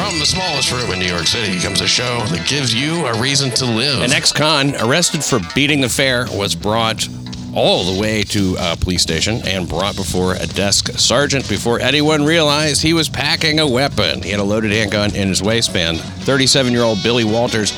[0.00, 3.20] From the smallest room in New York City comes a show that gives you a
[3.20, 4.00] reason to live.
[4.00, 7.06] An ex-con arrested for beating the fare was brought
[7.54, 12.24] all the way to a police station and brought before a desk sergeant before anyone
[12.24, 14.22] realized he was packing a weapon.
[14.22, 15.98] He had a loaded handgun in his waistband.
[15.98, 17.72] 37-year-old Billy Walters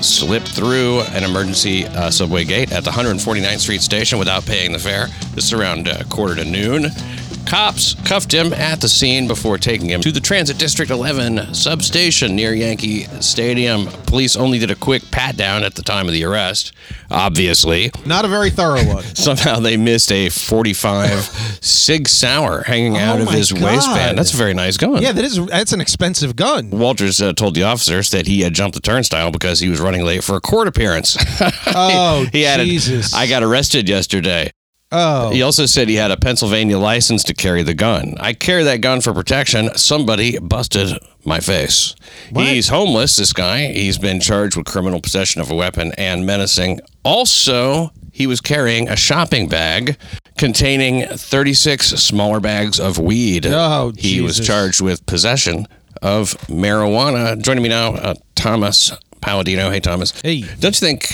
[0.00, 4.78] slipped through an emergency uh, subway gate at the 149th Street station without paying the
[4.78, 5.08] fare.
[5.34, 6.86] This is around uh, quarter to noon.
[7.50, 12.36] Cops cuffed him at the scene before taking him to the Transit District 11 substation
[12.36, 13.86] near Yankee Stadium.
[14.06, 16.70] Police only did a quick pat down at the time of the arrest,
[17.10, 17.90] obviously.
[18.06, 19.02] Not a very thorough one.
[19.16, 21.10] Somehow they missed a 45
[21.60, 23.62] Sig Sauer hanging out Oh of his God.
[23.64, 24.16] waistband.
[24.16, 25.02] That's a very nice gun.
[25.02, 26.70] Yeah, that is that's an expensive gun.
[26.70, 30.04] Walters uh, told the officers that he had jumped the turnstile because he was running
[30.04, 31.16] late for a court appearance.
[31.72, 33.12] Oh, he added, Jesus.
[33.14, 34.52] I got arrested yesterday.
[34.92, 35.30] Oh.
[35.30, 38.14] He also said he had a Pennsylvania license to carry the gun.
[38.18, 39.70] I carry that gun for protection.
[39.76, 41.94] Somebody busted my face.
[42.34, 43.66] He's homeless, this guy.
[43.72, 46.80] He's been charged with criminal possession of a weapon and menacing.
[47.04, 49.96] Also, he was carrying a shopping bag
[50.36, 53.46] containing 36 smaller bags of weed.
[53.46, 55.68] Oh, he was charged with possession
[56.02, 57.40] of marijuana.
[57.40, 59.70] Joining me now, uh, Thomas Paladino.
[59.70, 60.18] Hey, Thomas.
[60.22, 60.42] Hey.
[60.58, 61.06] Don't you think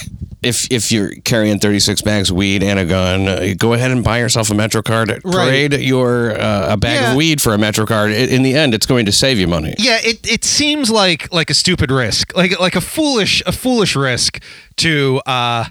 [0.46, 4.02] if if you're carrying 36 bags of weed and a gun, uh, go ahead and
[4.04, 5.20] buy yourself a Metro card.
[5.22, 7.10] trade your uh, a bag Yeah.
[7.10, 8.10] of weed for a MetroCard.
[8.10, 9.74] I- In the end, it's going to save you money.
[9.78, 13.96] Yeah, it, it seems like like a stupid risk, like like a foolish a foolish
[13.96, 14.40] risk
[14.76, 15.64] to uh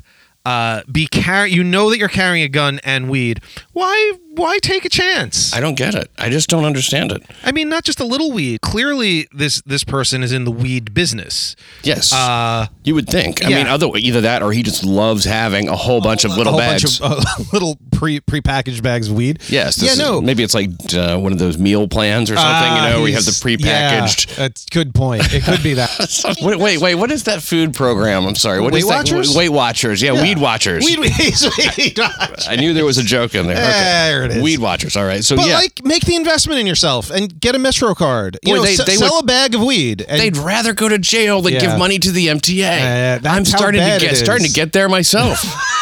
[0.46, 1.52] uh be carry.
[1.52, 3.42] You know that you're carrying a gun and weed.
[3.74, 5.54] Why why take a chance?
[5.54, 6.12] I don't get it.
[6.18, 7.24] I just don't understand it.
[7.44, 8.60] I mean, not just a little weed.
[8.62, 11.56] Clearly, this this person is in the weed business.
[11.84, 13.44] Yes, Uh, you would think.
[13.46, 13.58] I yeah.
[13.60, 16.52] mean, other either that or he just loves having a whole bunch of a little
[16.54, 17.00] whole bags.
[17.00, 19.42] bunch of uh, little pre prepackaged bags of weed.
[19.48, 19.82] Yes.
[19.82, 19.92] Yeah.
[19.92, 20.20] is- No.
[20.22, 22.52] Maybe it's like uh, one of those meal plans or something.
[22.72, 24.30] Ah, you know, we have the prepackaged.
[24.32, 25.34] Yeah, that's a good point.
[25.34, 26.36] It could be that.
[26.42, 26.96] wait, wait, wait.
[26.96, 28.26] What is that food program?
[28.26, 28.60] I'm sorry.
[28.60, 28.98] What is Weight that?
[28.98, 29.36] Watchers?
[29.36, 30.02] Weight Watchers.
[30.02, 30.84] Yeah, Weed Watchers.
[30.86, 31.00] Weed,
[31.78, 32.48] weed Watchers.
[32.48, 33.56] I knew there was a joke in there.
[33.58, 33.72] Okay.
[33.72, 34.44] There it is.
[34.44, 34.96] Weed Watchers.
[34.96, 35.24] All right.
[35.24, 38.38] So But yeah, like, make the investment in yourself and get a Metro card.
[38.44, 40.06] You Boy, know, they- se- they sell would- a bag of weed.
[40.08, 41.60] And they'd rather go to jail than Yeah.
[41.62, 43.22] give money to the MTA.
[43.26, 45.44] Uh, I'm starting to get starting to get there myself.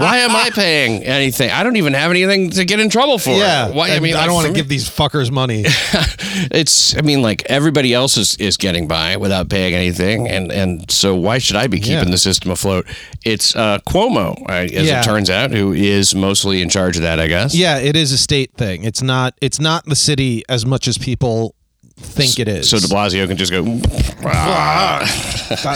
[0.00, 1.50] Why am I paying anything?
[1.50, 3.30] I don't even have anything to get in trouble for.
[3.30, 3.70] yeah.
[3.70, 3.90] Why?
[3.90, 5.64] I mean, I don't want to give these fuckers money.
[6.52, 6.96] It's.
[6.96, 11.14] I mean, like everybody else is, is getting by without paying anything, and and so
[11.14, 12.04] why should I be keeping Yeah.
[12.04, 12.86] the system afloat?
[13.24, 15.00] It's uh, Cuomo, as Yeah.
[15.00, 17.18] it turns out, who is mostly in charge of that.
[17.20, 17.54] I guess.
[17.54, 18.84] yeah, it is a state thing.
[18.84, 19.34] It's not.
[19.40, 21.54] It's not the city as much as people
[22.02, 22.70] think it is.
[22.70, 23.62] So De Blasio can just go.
[23.62, 25.06] that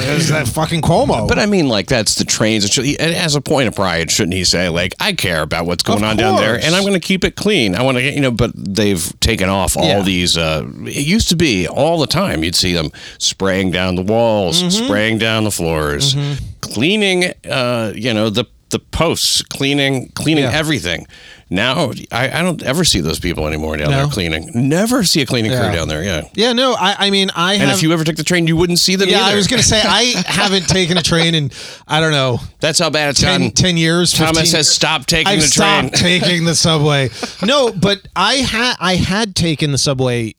[0.06, 1.26] is that fucking Cuomo.
[1.28, 2.64] But I mean, like that's the trains.
[2.64, 5.66] It should, he, as a point of pride, shouldn't he say, like, I care about
[5.66, 6.64] what's going Of on down there, course.
[6.64, 7.74] and I'm going to keep it clean.
[7.74, 8.30] I want to get, you know.
[8.30, 10.02] But they've taken off all Yeah.
[10.02, 10.36] these.
[10.36, 12.44] Uh, it used to be all the time.
[12.44, 14.84] You'd see them spraying down the walls, Mm-hmm.
[14.86, 16.16] spraying down the floors,
[16.60, 17.32] cleaning.
[17.48, 20.52] Uh, you know the the posts, cleaning cleaning Yeah.
[20.52, 21.06] everything.
[21.54, 24.50] Now I, I don't ever see those people anymore down there cleaning.
[24.54, 26.02] Never see a cleaning crew down there.
[26.02, 26.28] Yeah.
[26.34, 26.74] yeah, no.
[26.74, 27.06] I.
[27.06, 27.76] I mean, I And have.
[27.76, 29.32] if you ever took the train, you wouldn't see them yeah, either.
[29.32, 31.50] I was gonna say I haven't taken a train in
[31.86, 33.50] I don't know That's how bad it's 10, gotten.
[33.54, 34.12] 10 years.
[34.12, 35.88] Thomas 15 has stopped taking I've the train.
[35.88, 37.10] stopped taking the subway.
[37.44, 40.34] No, but I had I had taken the subway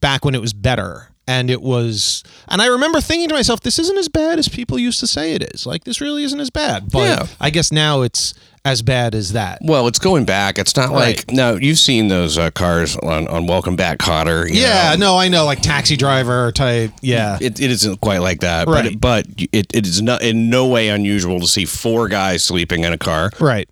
[0.00, 1.09] back when it was better.
[1.30, 4.80] And it was, and I remember thinking to myself, "This isn't as bad as people
[4.80, 5.64] used to say it is.
[5.64, 7.26] Like this really isn't as bad." But Yeah.
[7.40, 9.58] I guess now it's as bad as that.
[9.62, 10.58] Well, it's going back.
[10.58, 11.16] It's not Right.
[11.18, 11.54] like no.
[11.56, 14.48] You've seen those uh, cars on, on Welcome Back, Kotter.
[14.52, 15.12] you Yeah, know.
[15.14, 16.90] no, I know, like taxi driver type.
[17.00, 18.98] Yeah, It, it isn't quite like that, Right.
[19.00, 22.82] but but it, it is not in no way unusual to see four guys sleeping
[22.84, 23.30] in a car.
[23.38, 23.68] right.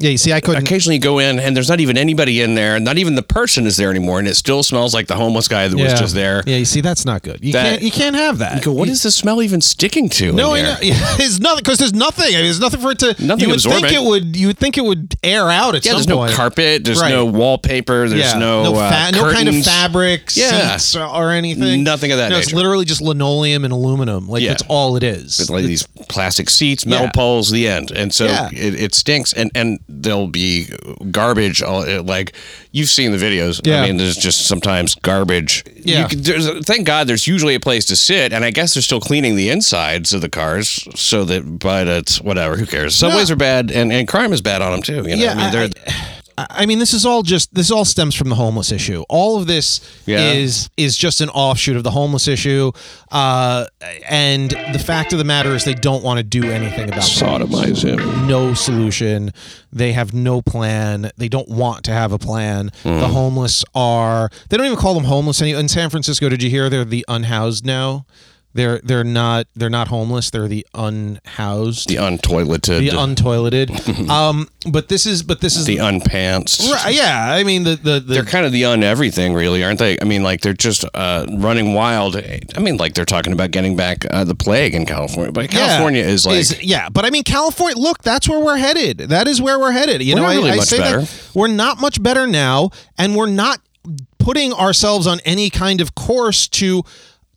[0.00, 0.62] Yeah, you see, I couldn't.
[0.64, 2.74] Occasionally, you go in and there's not even anybody in there.
[2.76, 5.46] And not even the person is there anymore, and it still smells like the homeless
[5.46, 5.98] guy that was yeah.
[5.98, 6.42] just there.
[6.46, 7.44] Yeah, you see, that's not good.
[7.44, 7.82] You That- can't.
[7.82, 8.56] You can't have that.
[8.56, 10.32] You go, what is the smell even sticking to?
[10.32, 10.78] No, in I know.
[10.82, 12.24] Yeah, it's nothing because there's nothing.
[12.34, 13.14] I mean, there's nothing for it to.
[13.24, 13.82] Nothing you would absorbent.
[13.86, 14.36] think it would.
[14.36, 16.32] You would think it would air out at Yeah, some there's no point.
[16.32, 16.84] carpet.
[16.84, 17.10] There's Right.
[17.10, 18.08] no wallpaper.
[18.08, 19.66] There's yeah, no, uh, fa- no kind of curtains.
[19.66, 20.76] fabric, Yeah.
[20.78, 21.84] seats, or, or anything.
[21.84, 22.56] Nothing of that No, it's nature.
[22.56, 24.28] literally just linoleum and aluminum.
[24.28, 24.50] Like Yeah.
[24.50, 25.40] that's all it is.
[25.40, 27.12] It's like these plastic seats, metal Yeah.
[27.12, 28.48] poles, the end, and so Yeah.
[28.50, 29.34] it, it stinks.
[29.34, 30.68] And and there'll be
[31.10, 31.62] garbage.
[31.62, 32.32] All, like
[32.72, 33.60] you've seen the videos.
[33.66, 33.82] Yeah.
[33.82, 35.64] I mean, there's just sometimes garbage.
[35.76, 36.08] Yeah.
[36.10, 39.36] There's, thank God there's usually a place to sit, and I guess they're still cleaning
[39.36, 41.58] the insides of the cars so that.
[41.58, 42.56] But it's whatever.
[42.56, 42.94] Who cares?
[42.94, 43.34] Subways No.
[43.34, 45.08] are bad, and, and crime is bad on them too.
[45.08, 45.68] You know, yeah, I mean, they're.
[45.86, 46.19] I
[46.50, 49.04] I mean, this is all just this all stems from the homeless issue.
[49.08, 50.32] All of this Yeah.
[50.32, 52.72] is is just an offshoot of the homeless issue,
[53.10, 53.66] uh,
[54.08, 57.02] and the fact of the matter is they don't want to do anything about it.
[57.02, 58.26] Sodomize him.
[58.28, 59.32] no solution.
[59.72, 61.10] They have no plan.
[61.16, 62.70] They don't want to have a plan.
[62.82, 66.28] The homeless are they don't even call them homeless any in San Francisco.
[66.28, 68.04] Did you hear they're the unhoused now?
[68.52, 70.30] They're they're not they're not homeless.
[70.30, 72.80] They're the unhoused, The untoileted.
[72.80, 74.08] the untoileted.
[74.10, 76.68] um, but this is but this is the unpants.
[76.70, 77.32] right, yeah.
[77.32, 79.98] I mean the the, the They're kind of the un everything, really, aren't they?
[80.00, 82.16] I mean, like they're just uh, running wild.
[82.16, 86.02] I mean, like they're talking about getting back uh, the plague in California, but California
[86.02, 87.76] is like yeah, but I mean California.
[87.76, 88.98] Look, that's where we're headed.
[88.98, 90.02] That is where we're headed.
[90.02, 91.00] You We're know, I, really I much say better.
[91.02, 93.60] that we're not much better now, and we're not
[94.18, 96.82] putting ourselves on any kind of course to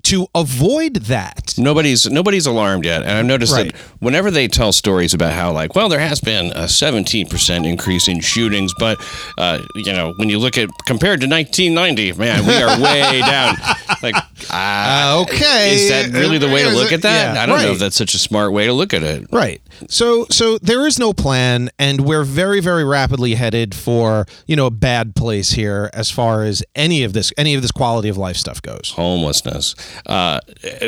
[0.03, 1.53] to avoid that.
[1.57, 3.03] nobody's nobody's alarmed yet.
[3.03, 3.71] And I've noticed Right.
[3.71, 8.07] that whenever they tell stories about how like, well, there has been a 17% increase
[8.09, 8.97] in shootings, but
[9.38, 13.55] uh, you know, when you look at compared to 1990, man, we are way down.
[14.01, 14.15] Like,
[14.50, 15.75] uh, okay.
[15.75, 17.35] is that really the way to look at that?
[17.35, 19.27] yeah, I don't know if that's such a smart way to look at it.
[19.31, 19.61] Right.
[19.89, 24.65] So so there is no plan and we're very very rapidly headed for, you know,
[24.67, 28.17] a bad place here as far as any of this any of this quality of
[28.17, 28.93] life stuff goes.
[28.95, 29.75] homelessness.
[30.05, 30.39] Uh,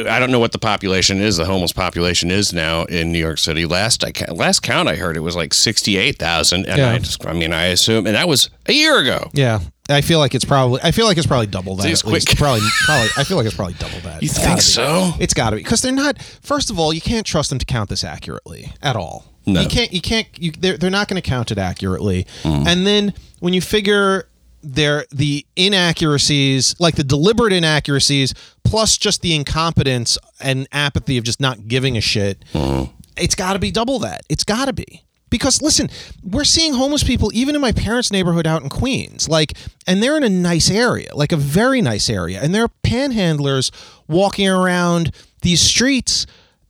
[0.10, 1.38] I don't know what the population is.
[1.38, 3.66] The homeless population is now in New York City.
[3.66, 6.92] Last I ca- last count I heard it was like sixty eight thousand, and Yeah.
[6.92, 9.30] I just I mean I assume, and that was a year ago.
[9.34, 9.60] Yeah.
[9.90, 11.86] I feel like it's probably I feel like it's probably double that.
[11.86, 12.04] Least.
[12.06, 14.22] quick- Probably probably I feel like it's probably double that.
[14.24, 14.62] You It's think gotta be.
[14.62, 15.14] so?
[15.20, 16.22] It's got to be because they're not.
[16.42, 19.26] First of all, you can't trust them to count this accurately at all.
[19.46, 19.62] No.
[19.62, 19.94] You can't.
[19.94, 20.28] You can't.
[20.40, 22.26] You, they're they're not going to count it accurately.
[22.42, 22.64] Hmm.
[22.68, 24.28] And then when you figure
[24.64, 28.34] their the inaccuracies, like the deliberate inaccuracies,
[28.64, 32.86] plus just the incompetence and apathy of just not giving a shit, Hmm.
[33.18, 34.22] it's got to be double that.
[34.30, 35.04] It's got to be.
[35.30, 35.90] Because listen,
[36.24, 39.28] we're seeing homeless people even in my parents' neighborhood out in Queens.
[39.28, 39.58] Like,
[39.88, 42.40] and they're in a nice area, like a very nice area.
[42.42, 43.72] And there are panhandlers
[44.08, 45.12] walking around
[45.42, 46.26] these streets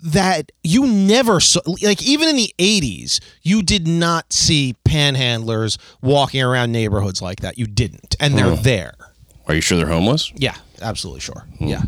[0.06, 1.62] that you never saw.
[1.82, 7.58] Like, even in the 80s, you did not see panhandlers walking around neighborhoods like that.
[7.58, 8.16] You didn't.
[8.20, 8.64] And they're hmm.
[8.64, 8.94] there.
[9.48, 10.32] Are you sure they're homeless?
[10.36, 11.46] Yeah, absolutely sure.
[11.58, 11.68] Hmm.
[11.68, 11.82] Yeah.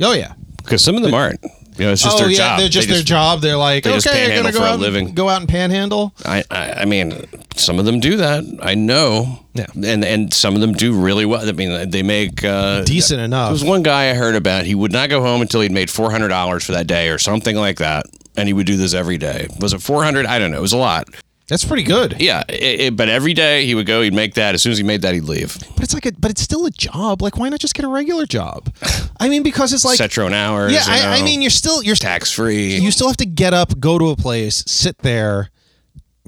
[0.00, 0.34] Oh, yeah.
[0.58, 1.40] Because some of them aren't.
[1.78, 2.58] You know, it's just oh, their yeah, job.
[2.60, 3.40] they're just They their job.
[3.40, 5.06] They're like, they just okay, you're gonna go out, living.
[5.08, 6.12] And, go out and panhandle.
[6.24, 8.44] I, I, I mean, some of them do that.
[8.60, 9.44] I know.
[9.54, 9.66] Yeah.
[9.74, 11.48] And and some of them do really well.
[11.48, 13.52] I mean, they make uh, Decent There enough.
[13.52, 14.64] was one guy I heard about.
[14.64, 17.18] He would not go home until he'd made four hundred dollars for that day or
[17.18, 19.48] something like that, and he would do this every day.
[19.60, 20.26] Was it four hundred?
[20.26, 20.58] I don't know.
[20.58, 21.08] It was a lot.
[21.48, 22.16] That's pretty good.
[22.20, 24.02] Yeah, it, it- but every day he would go.
[24.02, 24.54] He'd make that.
[24.54, 25.56] As soon as he made that, he'd leave.
[25.74, 27.22] But it's like a, but it's still a job.
[27.22, 28.70] Like, why not just get a regular job?
[29.18, 30.72] I mean, because it's like, Set your own hours.
[30.72, 32.76] yeah, you I, I mean, you're still you're tax free.
[32.76, 35.48] you still have to get up, go to a place, sit there,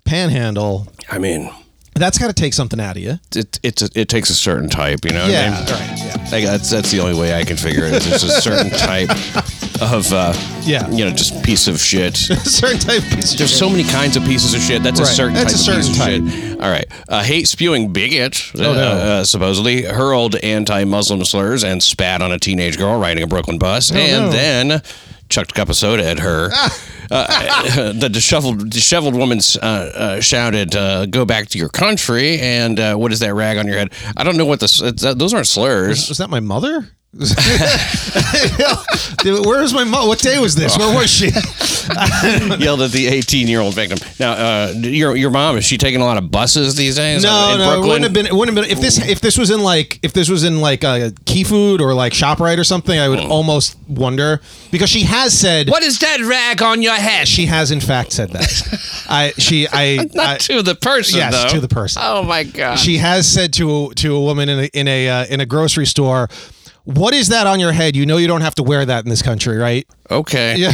[0.05, 0.89] panhandle.
[1.11, 1.51] I mean,
[1.95, 3.19] That's got to take something out of you.
[3.37, 5.05] it it it takes a certain type.
[5.05, 5.21] You know.
[5.23, 5.73] what I Yeah, mean?
[5.73, 7.95] right, Like, that's that's the only way I can figure it.
[7.95, 9.11] Is there's a certain type
[9.83, 10.33] of uh,
[10.63, 10.89] Yeah.
[10.91, 12.17] you know, just piece of shit.
[12.45, 13.59] certain type of piece of There's shit.
[13.59, 14.83] so many kinds of pieces of shit.
[14.83, 15.13] That's a Right.
[15.17, 16.61] certain That's type a of piece certain of shit.
[16.61, 16.87] All right.
[17.09, 18.73] A hate spewing bigot, uh, no.
[18.73, 23.59] uh, supposedly hurled anti Muslim slurs and spat on a teenage girl riding a Brooklyn
[23.59, 24.31] bus, and Oh, no.
[24.33, 24.83] then
[25.31, 26.51] chucked a cup of soda at her.
[27.13, 32.79] Uh, the disheveled, disheveled woman uh, uh, shouted, uh, "Go back to your country!" And
[32.79, 33.93] uh, what is that rag on your head?
[34.17, 34.81] I don't know what this.
[34.81, 36.09] Uh, those aren't slurs.
[36.09, 36.89] Was that my mother?
[39.25, 40.07] Where was my mom?
[40.07, 40.79] What day was this?
[40.79, 41.27] Where was she?
[42.63, 43.99] Yelled at the 18-year-old victim.
[44.21, 47.25] Now, uh, your your mom is she taking a lot of buses these days?
[47.25, 47.89] No, in no, it Brooklyn?
[47.89, 48.27] wouldn't have been.
[48.27, 50.61] It wouldn't have been if this if this was in like if this was in
[50.61, 52.97] like a Key Food or like Shoprite or something.
[52.97, 54.41] I would almost wonder
[54.71, 57.27] because she has said What is that rag on your head?
[57.27, 59.05] she has in fact said that.
[59.09, 61.49] I she I, Not I to the person, yes though.
[61.57, 62.03] to the person.
[62.05, 62.77] Oh my god.
[62.79, 65.87] She has said to to a woman in a in a uh, in a grocery
[65.87, 66.29] store.
[66.95, 67.97] What is that on your head?
[67.97, 69.87] You know you don't have to wear that in this country, right?
[70.11, 70.57] okay.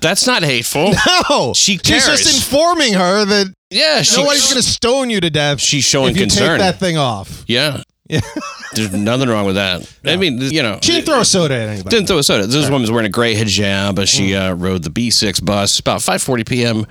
[0.00, 0.92] That's not hateful.
[1.30, 2.06] no, She She's cares.
[2.06, 5.60] just informing her that Yeah, she, nobody's going to stone you to death.
[5.60, 6.58] She's showing if you concern.
[6.58, 7.44] Take that thing off.
[7.46, 7.82] Yeah.
[8.08, 8.20] Yeah.
[8.74, 9.90] There's nothing wrong with that.
[10.04, 10.78] I mean, you know.
[10.82, 11.94] She didn't throw a soda at anybody.
[11.94, 12.46] didn't throw a soda.
[12.46, 13.94] This woman's wearing a gray hijab.
[13.94, 14.16] but Mm.
[14.16, 16.86] She uh, rode the B6 bus about 5:40 p.m.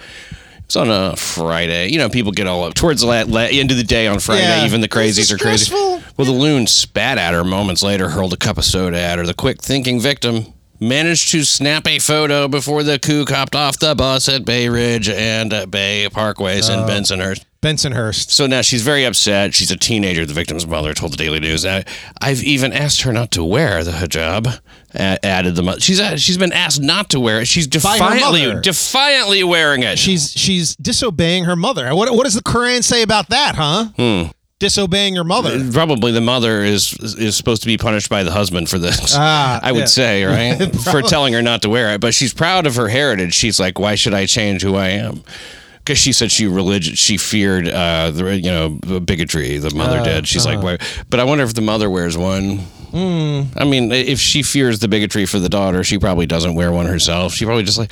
[0.71, 1.89] It's on a Friday.
[1.89, 4.19] You know, people get all up towards the la- la- end of the day on
[4.21, 4.43] Friday.
[4.43, 4.63] Yeah.
[4.65, 5.69] Even the crazies are crazy.
[5.73, 9.25] Well, the loon spat at her moments later, hurled a cup of soda at her.
[9.25, 14.29] The quick-thinking victim managed to snap a photo before the kook copped off the bus
[14.29, 16.73] at Bay Ridge and Bay Parkways Oh.
[16.81, 17.41] in Bensonhurst.
[17.61, 18.31] Bensonhurst.
[18.31, 19.53] So now she's very upset.
[19.53, 20.25] She's a teenager.
[20.25, 21.65] The victim's mother told the Daily News.
[21.65, 21.83] I,
[22.19, 24.59] I've even asked her not to wear the hijab.
[24.95, 25.79] a- added the mother.
[25.79, 27.47] She's uh, she's been asked not to wear it.
[27.47, 29.99] She's defiantly defiantly wearing it.
[29.99, 31.93] She's she's disobeying her mother.
[31.95, 33.85] What what does the Quran say about that, huh?
[33.95, 34.31] Hmm.
[34.59, 35.71] Disobeying your mother.
[35.71, 39.15] Probably the mother is is supposed to be punished by the husband for this.
[39.17, 39.85] Ah, I would yeah.
[39.85, 42.01] say, right, for telling her not to wear it.
[42.01, 43.33] But she's proud of her heritage.
[43.33, 45.23] She's like, why should I change who I am?
[45.83, 49.57] Because she said she religion she feared uh the you know bigotry.
[49.57, 50.27] The mother Uh, did.
[50.27, 50.77] She's like, why?
[51.09, 52.59] But I wonder if the mother wears one.
[52.91, 53.43] Hmm.
[53.55, 56.85] I mean, if she fears the bigotry for the daughter, she probably doesn't wear one
[56.85, 57.33] herself.
[57.33, 57.91] She probably just like,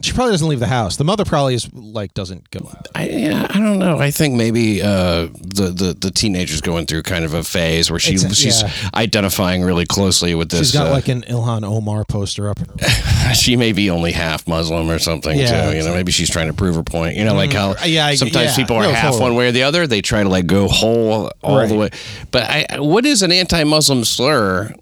[0.00, 0.96] She probably doesn't leave the house.
[0.96, 2.86] The mother probably is like doesn't go out.
[2.94, 3.98] I, yeah, I don't know.
[3.98, 7.98] I think maybe uh, the, the the teenager's going through kind of a phase where
[7.98, 8.70] she she's yeah.
[8.94, 10.70] identifying really closely with this.
[10.70, 14.12] She's got uh, like an Ilhan Omar poster up in her she may be only
[14.12, 15.76] half Muslim or something Yeah, too.
[15.76, 17.16] You know, maybe she's trying to prove her point.
[17.16, 18.56] You know, like how Mm, yeah, I- sometimes yeah.
[18.56, 19.22] people are No, half totally.
[19.22, 19.86] one way or the other.
[19.86, 21.90] They try to like go whole all the way.
[22.30, 24.72] But I, what is an anti-Muslim slur?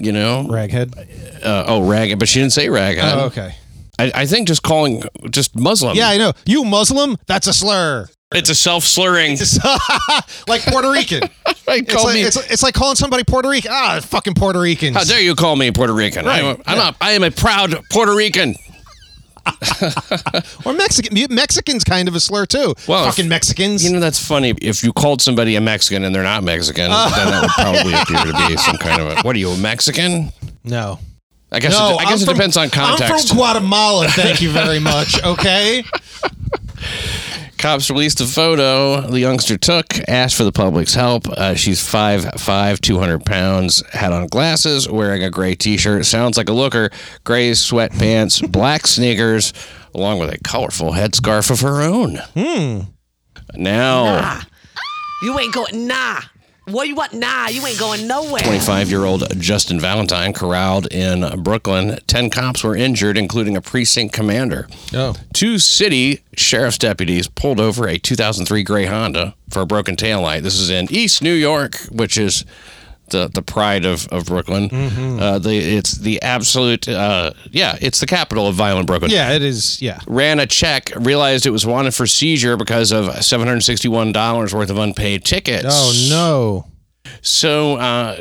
[0.00, 0.96] You know, raghead.
[1.44, 2.18] uh, oh raghead.
[2.18, 3.14] but she didn't say raghead.
[3.14, 3.54] Oh, okay.
[3.98, 5.96] I, I think just calling just Muslim.
[5.96, 6.32] Yeah, I know.
[6.46, 7.16] You Muslim?
[7.26, 8.08] That's a slur.
[8.34, 9.36] it's a self-slurring.
[10.48, 11.22] like Puerto Rican.
[11.74, 13.70] It's call like, me- it's, it's like calling somebody Puerto Rican.
[13.72, 14.94] Ah, fucking Puerto Ricans.
[14.96, 16.26] How dare you call me Puerto Rican?
[16.26, 16.88] Right, I'm, a, I'm yeah.
[16.90, 18.54] a, I am a proud Puerto Rican.
[20.66, 21.16] Or Mexican.
[21.34, 22.74] Mexicans kind of a slur too.
[22.86, 23.84] Well, fucking if- Mexicans.
[23.84, 24.54] You know that's funny.
[24.60, 28.32] If you called somebody a Mexican and they're not Mexican, then that would probably appear
[28.32, 29.22] to be some kind of a.
[29.22, 30.30] What are you, a Mexican?
[30.64, 30.98] no.
[31.52, 31.72] I guess.
[31.78, 33.02] No, it, I guess I'm it from- depends on context.
[33.02, 33.28] I'm context.
[33.28, 34.08] from Guatemala.
[34.08, 35.22] Thank you very much.
[35.22, 35.84] Okay.
[37.58, 41.28] Cops released a photo the youngster took, asked for the public's help.
[41.28, 46.04] Uh, she's 5'5", 200 pounds, had on glasses, wearing a gray T-shirt.
[46.04, 46.90] Sounds like a looker.
[47.22, 49.52] Gray sweatpants, black sneakers,
[49.94, 52.16] along with a colorful headscarf of her own.
[52.34, 52.80] Hmm.
[53.54, 54.40] Now,
[55.22, 56.20] You ain't going, nah.
[56.72, 57.12] What you want?
[57.12, 58.40] Nah, you ain't going nowhere.
[58.40, 61.98] 25-year-old Justin Valentine corralled in Brooklyn.
[62.06, 64.68] Ten cops were injured, including a precinct commander.
[64.94, 65.14] Oh.
[65.34, 70.42] Two city sheriff's deputies pulled over a 2003 gray Honda for a broken taillight.
[70.42, 72.46] This is in East New York, which is
[73.12, 74.68] the the pride of, of Brooklyn.
[74.68, 75.20] Mm-hmm.
[75.20, 79.10] Uh, the it's the absolute uh, yeah, it's the capital of violent Brooklyn.
[79.10, 79.80] Yeah, it is.
[79.80, 80.00] Yeah.
[80.06, 84.12] Ran a check, realized it was wanted for seizure because of seven hundred sixty one
[84.12, 85.68] dollars worth of unpaid tickets.
[85.70, 86.66] Oh no.
[87.20, 88.16] So uh,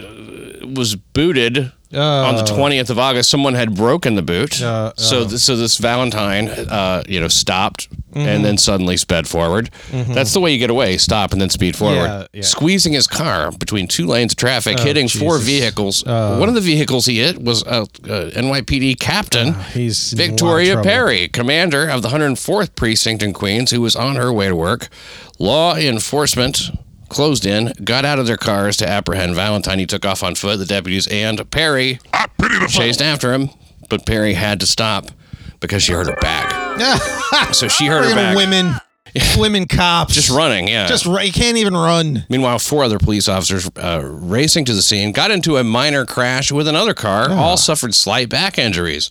[0.75, 2.55] was booted on the Oh.
[2.55, 3.29] twentieth of August.
[3.29, 4.62] Someone had broken the boot.
[4.62, 8.27] Uh, so th- so this Valentine, uh, you know, stopped Mm-hmm.
[8.27, 9.69] and then suddenly sped forward.
[9.89, 11.95] That's the way you get away: stop and then speed forward.
[12.07, 12.41] Yeah, yeah.
[12.41, 15.45] Squeezing his car between two lanes of traffic, hitting four Jesus.
[15.48, 16.03] vehicles.
[16.05, 17.86] One of the vehicles he hit was a,
[18.36, 19.53] NYPD captain.
[19.74, 20.83] He's in a lot of Victoria.
[20.83, 24.89] Perry, commander of the 104th precinct in Queens, who was on her way to work.
[25.39, 26.69] Law enforcement
[27.12, 29.77] closed in, got out of their cars to apprehend Valentine.
[29.80, 30.58] He took off on foot.
[30.58, 32.00] The deputies and Perry
[32.70, 33.50] chased after him,
[33.89, 35.12] but Perry had to stop
[35.60, 36.50] because she heard her back.
[37.53, 38.36] So she heard her back.
[38.36, 38.74] women,
[39.38, 40.88] women cops, Just running, yeah.
[40.88, 42.25] Just ru- you can't even run.
[42.30, 46.51] Meanwhile, four other police officers uh, racing to the scene got into a minor crash
[46.51, 47.30] with another car.
[47.32, 49.10] All suffered slight back injuries.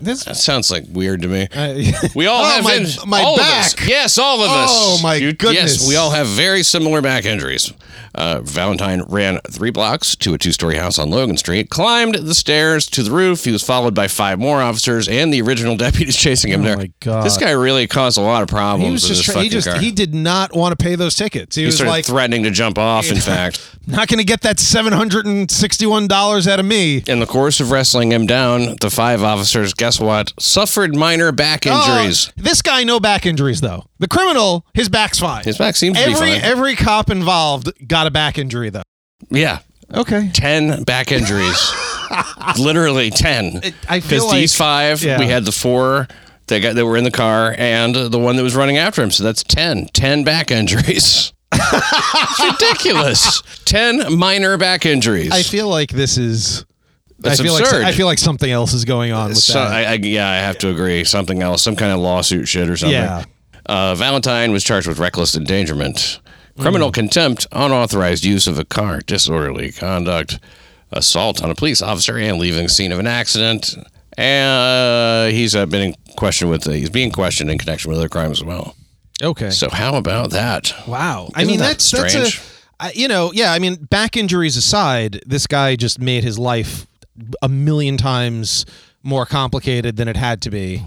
[0.00, 1.48] This, That sounds like weird to me.
[1.54, 1.74] uh,
[2.14, 3.72] We all Oh, have my- in- my all back.
[3.74, 3.88] Of us.
[3.88, 4.70] Yes, all of us.
[4.72, 5.88] Oh, my Yes, goodness.
[5.88, 7.72] we all have very similar back injuries.
[8.14, 12.86] Uh, Valentine ran three blocks to a two-story house on Logan Street, climbed the stairs
[12.90, 13.44] to the roof.
[13.44, 16.74] He was followed by five more officers and the original deputies chasing him there.
[16.74, 17.24] Oh, my God.
[17.24, 18.84] This guy really caused a lot of problems.
[18.86, 19.78] he was just try- he just car.
[19.78, 21.56] he did not want to pay those tickets.
[21.56, 23.10] He, He was started like, threatening to jump off.
[23.10, 27.02] In fact, not going to get that seven hundred and sixty-one dollars out of me.
[27.06, 31.66] in the course of wrestling him down, the five officers, guess what, suffered minor back
[31.66, 32.28] oh, injuries.
[32.28, 33.84] Oh, this guy, no back injuries though.
[33.98, 35.42] The criminal, his back's fine.
[35.42, 36.40] His back seems to be fine.
[36.40, 38.82] every cop involved got a back injury though.
[39.28, 39.58] yeah,
[39.92, 40.30] Okay.
[40.32, 41.72] 10 back injuries.
[42.58, 43.60] Literally 10.
[43.88, 45.18] I feel Because these five, yeah.
[45.18, 46.08] we had the four
[46.46, 49.10] that got that were in the car and the one that was running after him.
[49.10, 49.88] So that's 10.
[49.88, 51.32] 10 back injuries.
[51.52, 53.42] it's ridiculous.
[53.64, 55.30] 10 minor back injuries.
[55.32, 56.64] I feel like this is.
[57.22, 57.82] That's I feel absurd.
[57.82, 59.70] like I feel like something else is going on with So, that.
[59.72, 61.04] I, I, yeah, I have to agree.
[61.04, 62.94] Something else, some kind of lawsuit shit or something.
[62.98, 63.24] Yeah.
[63.66, 66.20] Uh, Valentine was charged with reckless endangerment,
[66.58, 66.94] criminal Mm.
[66.94, 70.38] contempt, unauthorized use of a car, disorderly conduct,
[70.90, 73.76] assault on a police officer, and leaving the scene of an accident.
[74.18, 74.50] And
[75.30, 76.64] uh, he's uh, been in question with.
[76.64, 78.74] he's being questioned in connection with other crimes as well.
[79.22, 79.50] okay.
[79.50, 80.74] So how about that?
[80.86, 81.30] Wow.
[81.34, 82.40] I Isn't mean, that that's that's strange?
[82.96, 83.52] you know, yeah.
[83.52, 86.86] I mean, back injuries aside, this guy just made his life
[87.42, 88.64] a million times
[89.02, 90.82] more complicated than it had to be.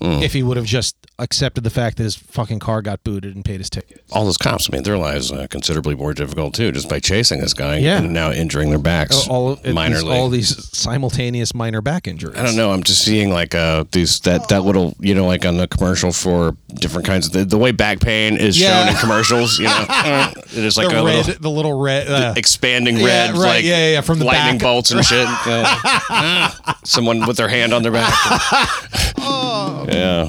[0.00, 3.44] If he would have just accepted the fact that his fucking car got booted and
[3.44, 4.02] paid his ticket.
[4.12, 7.54] All those cops made their lives uh, considerably more difficult too, just by chasing this
[7.54, 7.98] guy Yeah.
[7.98, 10.10] and now injuring their backs all of, minorly.
[10.12, 12.36] all these simultaneous minor back injuries.
[12.36, 12.70] I don't know.
[12.72, 16.12] I'm just seeing like uh these that that little you know like on the commercial
[16.12, 18.84] for different kinds of the, the way back pain is Yeah.
[18.84, 19.58] shown in commercials.
[19.58, 19.86] You know,
[20.52, 22.08] it is like the a red, little the little red.
[22.08, 24.62] Uh, expanding Yeah, red, right, like yeah, yeah, yeah, from the lightning back.
[24.62, 25.26] bolts and shit.
[25.28, 26.50] Uh,
[26.84, 28.14] someone with their hand on their back.
[29.88, 30.24] Yeah.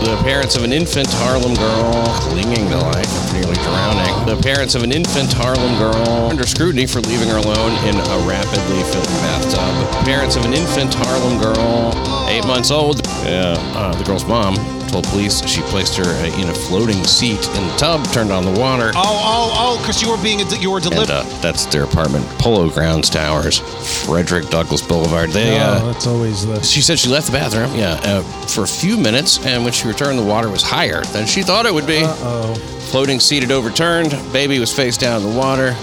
[0.00, 4.26] The parents of an infant Harlem girl clinging to life after nearly drowning.
[4.26, 8.18] The parents of an infant Harlem girl under scrutiny for leaving her alone in a
[8.26, 10.00] rapidly filling bathtub.
[10.00, 11.92] The Parents of an infant Harlem girl,
[12.28, 13.04] eight months old.
[13.24, 13.56] Yeah.
[13.74, 14.54] Uh, the girl's mom
[14.90, 18.44] told police she placed her uh, in a floating seat in the tub, turned on
[18.44, 18.90] the water.
[18.94, 19.78] oh, oh, oh!
[19.80, 21.10] Because you were being you were And delivered.
[21.12, 23.58] uh, that's their apartment, Polo Grounds Towers,
[24.04, 25.30] Frederick Douglass Boulevard.
[25.30, 26.60] They, uh, oh, that's always the.
[26.62, 29.86] she said she left the bathroom, yeah, uh, for a few minutes, and when she
[29.88, 32.00] returned, the water was higher than she thought it would be.
[32.02, 32.54] Oh,
[32.90, 34.10] Floating seat had overturned.
[34.32, 35.76] Baby was face down in the water.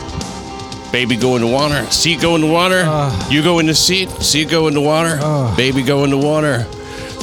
[0.92, 1.86] Baby go in the water.
[1.92, 2.80] Seat go in the water.
[3.30, 4.10] you go in the seat.
[4.10, 5.18] Seat go in the water.
[5.56, 6.66] Baby go in the water.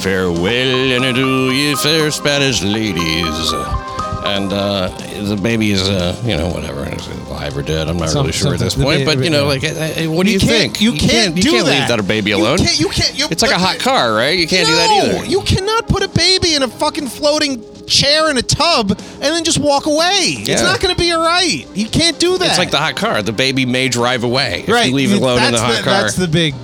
[0.01, 3.51] Farewell and adieu, ye fair Spanish ladies.
[4.25, 4.89] And uh,
[5.23, 7.87] the baby is, uh, you know, whatever, is alive or dead.
[7.87, 9.05] I'm not Some- really sure at this point.
[9.05, 10.81] But you know, like, uh, uh, what do you, can't, think?
[10.81, 12.57] You can't, you can't leave that a baby You alone.
[12.57, 13.17] can't- You can't.
[13.17, 14.37] You It's like a hot car, right?
[14.37, 15.25] You can't do that either.
[15.25, 19.43] You cannot put a baby in a fucking floating chair in a tub and then
[19.43, 20.19] just walk away.
[20.39, 20.63] It's Yeah.
[20.63, 21.67] not going to be all right.
[21.75, 22.49] You can't do that.
[22.49, 23.21] It's like the hot car.
[23.21, 24.89] The baby may drive away if right.
[24.89, 26.01] you leave it alone in the hot car.
[26.01, 26.55] That's the big,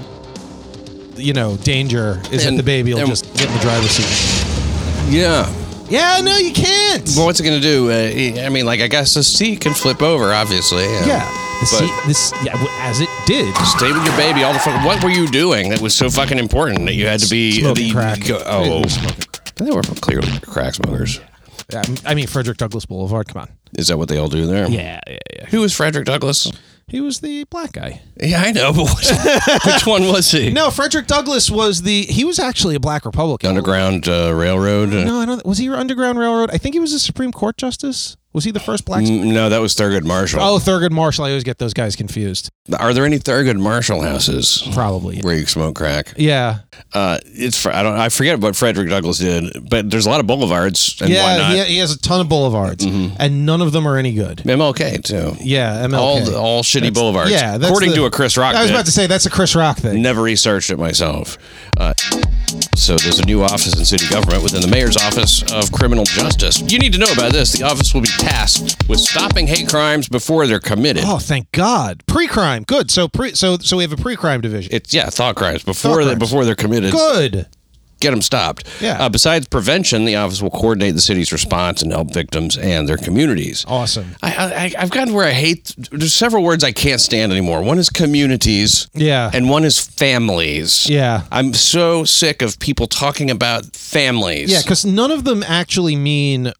[1.16, 5.12] you know, danger is that the baby will and- just get in the driver's seat.
[5.12, 5.51] yeah.
[5.89, 7.03] Yeah, no, you can't.
[7.17, 7.91] Well, what's it going to do?
[7.91, 10.83] Uh, I mean, like, I guess the seat can flip over, obviously.
[10.86, 11.25] yeah,
[11.60, 13.53] the But- seat, this, yeah, w- as it did.
[13.77, 14.86] Stay with your baby all the fucking.
[14.86, 17.88] What were you doing that was so fucking important that you had to be Smoking
[17.88, 18.25] the, crack.
[18.25, 19.25] go- oh, They were smoking
[19.57, 21.19] they were clearly crack smokers.
[21.71, 23.27] Yeah, I mean, Frederick Douglass Boulevard.
[23.27, 23.50] Come on.
[23.77, 24.69] Is that what they all do there?
[24.69, 25.45] Yeah, yeah, yeah.
[25.48, 26.50] Who was Frederick Douglass?
[26.91, 28.01] He was the black guy.
[28.21, 30.51] Yeah, I know, but what, which one was he?
[30.51, 32.01] No, Frederick Douglass was the.
[32.01, 33.48] He was actually a black Republican.
[33.48, 34.89] Underground uh, Railroad.
[34.89, 35.45] No, I don't.
[35.45, 36.51] Was he Underground Railroad?
[36.51, 38.17] I think he was a Supreme Court justice.
[38.34, 39.04] Was he the first black?
[39.04, 40.40] No, that was Thurgood Marshall.
[40.42, 41.26] Oh, Thurgood Marshall.
[41.26, 42.50] I always get those guys confused.
[42.80, 45.20] Are there any Thurgood Marshall houses Probably.
[45.20, 46.14] where you smoke crack?
[46.16, 46.60] Yeah.
[46.94, 50.28] Uh, it's I don't I forget what Frederick Douglass did, but there's a lot of
[50.28, 51.52] boulevards and yeah.
[51.66, 54.38] He, he has a ton of boulevards, and none of them are any good.
[54.40, 55.36] MLK too.
[55.44, 55.86] Yeah.
[55.88, 55.98] MLK.
[55.98, 57.32] All the, all shitty That's- boulevards.
[57.32, 57.58] Yeah.
[57.58, 58.56] that's according the- to a Chris Rock.
[58.56, 58.76] I was bit.
[58.76, 60.02] about to say that's a Chris Rock thing.
[60.02, 61.38] Never researched it myself.
[61.78, 61.94] Uh,
[62.75, 66.62] so there's a new office in city government within the mayor's office of criminal justice.
[66.71, 67.52] You need to know about this.
[67.54, 71.04] The office will be tasked with stopping hate crimes before they're committed.
[71.06, 72.04] Oh, thank God.
[72.08, 72.63] Pre-crime.
[72.63, 72.91] Good.
[72.91, 73.34] So pre.
[73.34, 74.73] So so we have a pre-crime division.
[74.73, 76.19] It's yeah, thought crimes before Thought they, crimes.
[76.19, 76.91] before they're committed.
[76.91, 77.47] Good.
[78.02, 78.68] Get them stopped.
[78.82, 78.98] Yeah.
[79.06, 82.98] Uh, besides prevention, the office will coordinate the city's response and help victims and their
[82.98, 83.64] communities.
[83.68, 84.16] Awesome.
[84.24, 85.74] I, I, I've gotten where I hate.
[85.92, 87.62] There's several words I can't stand anymore.
[87.62, 88.90] One is communities.
[88.94, 89.30] Yeah.
[89.34, 90.90] And one is families.
[90.90, 91.24] Yeah.
[91.32, 94.52] I'm so sick of people talking about families.
[94.52, 96.52] Yeah, because none of them actually mean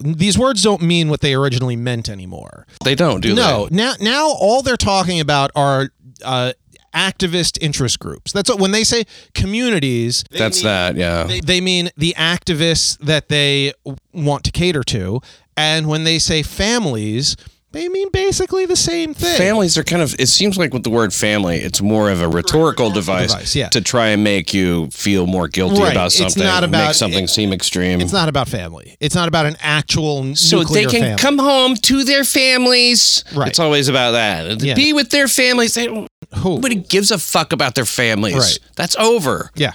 [0.00, 2.66] these words don't mean what they originally meant anymore.
[2.84, 3.76] they don't do no, they?
[3.76, 5.90] now now all they're talking about are
[6.24, 6.52] uh,
[6.94, 8.32] activist interest groups.
[8.32, 9.04] That's what when they say
[9.34, 10.24] communities.
[10.30, 10.96] they That's mean- that.
[10.96, 11.24] Yeah.
[11.24, 13.72] They, they mean the activists that they
[14.12, 15.20] want to cater to,
[15.56, 17.36] and when they say families,
[17.72, 19.36] they mean basically the same thing.
[19.36, 20.14] Families are kind of.
[20.20, 23.68] It seems like with the word family, it's more of a rhetorical device, device, yeah.
[23.70, 25.90] to try and make you feel more guilty Right.
[25.90, 26.44] about It's something.
[26.44, 28.00] not about- make something seem extreme.
[28.00, 28.96] It's not about family.
[29.00, 31.16] It's not about an actual so they can family.
[31.18, 33.24] come home to their families.
[33.34, 33.48] Right.
[33.48, 34.62] It's always about that.
[34.62, 34.74] Yeah.
[34.74, 35.74] Be with their families.
[35.74, 36.54] They don't, Who?
[36.56, 38.34] nobody gives a fuck about their families.
[38.36, 38.58] Right.
[38.76, 39.50] That's over.
[39.54, 39.72] Yeah.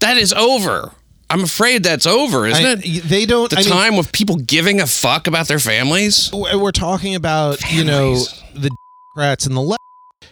[0.00, 0.92] That is over.
[1.28, 3.02] I'm afraid that's over, isn't I- it?
[3.04, 3.50] They don't.
[3.50, 6.30] The I mean, time of people giving a fuck about their families.
[6.32, 8.14] we're talking about you know
[8.54, 8.70] the
[9.14, 9.78] Democrats and the left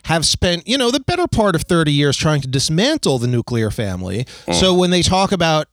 [0.05, 3.71] have spent you know the better part of 30 years trying to dismantle the nuclear
[3.71, 4.55] family Mm.
[4.55, 5.67] so when they talk about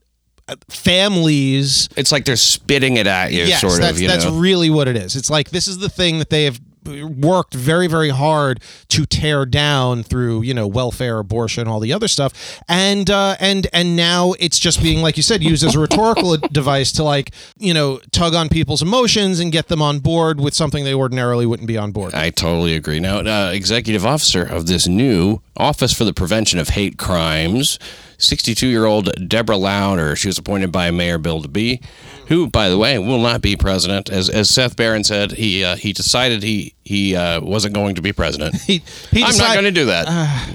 [0.49, 4.01] uh, families It's like they're spitting it at you, yes sort that's, of.
[4.01, 4.37] You that's know?
[4.37, 7.87] really what it is it's like this is the thing that they have worked very
[7.87, 13.09] very hard to tear down through you know welfare abortion all the other stuff and
[13.09, 16.91] uh and and now it's just being like you said used as a rhetorical device
[16.91, 20.83] to like you know tug on people's emotions and get them on board with something
[20.83, 22.13] they ordinarily wouldn't be on board.
[22.13, 22.99] I totally agree.
[22.99, 27.79] Now, uh, executive officer of this new Office for the Prevention of Hate Crimes
[28.17, 30.15] 62-year-old Deborah Lauter.
[30.15, 31.83] She was appointed by Mayor Bill DeBee,
[32.27, 34.09] who, by the way, will not be president.
[34.09, 38.01] As, as Seth Barron said, he uh, he decided he he uh, wasn't going to
[38.01, 38.55] be president.
[38.65, 40.07] He, he I'm not going to do that.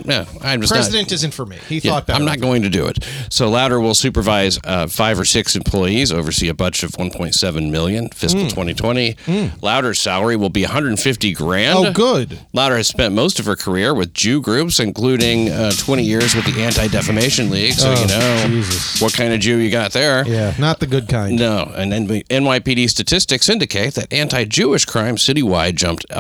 [0.06, 0.78] no, I'm just not.
[0.78, 1.56] President isn't for me.
[1.68, 2.18] He Yeah, thought better.
[2.18, 3.04] I'm not going to do it.
[3.30, 8.08] So Lauter will supervise uh, five or six employees, oversee a budget of 1.7 million
[8.10, 8.48] fiscal Hmm.
[8.48, 9.16] 2020.
[9.62, 11.78] Lauter's salary will be 150 grand.
[11.78, 12.38] Oh, good.
[12.52, 16.44] Lauter has spent most of her career with Jew groups, including uh, 20 years with
[16.46, 17.74] the Anti Defamation League.
[17.74, 19.00] So you know Oh, Jesus.
[19.00, 20.26] what kind of Jew you got there.
[20.26, 21.36] Yeah, not the good kind.
[21.38, 26.19] No, and NYPD statistics indicate that anti-Jewish crime citywide jumped uh,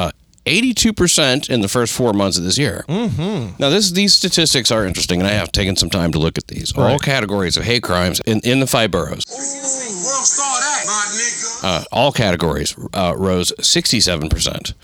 [0.50, 2.84] 82% in the first four months of this year.
[2.88, 3.54] Mm-hmm.
[3.58, 6.46] Now, this these statistics are interesting, and I have taken some time to look at
[6.48, 6.72] these.
[6.76, 7.00] All Right.
[7.00, 9.24] categories of hate crimes in, in the five boroughs.
[9.28, 11.80] World star that, my nigga.
[11.80, 14.74] Uh, all categories uh, rose 67%.